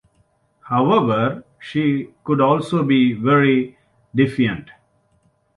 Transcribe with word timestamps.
However 0.63 1.43
she 1.59 2.09
could 2.23 2.41
also 2.41 2.81
be 2.83 3.13
very 3.13 3.77
defiant. 4.15 4.71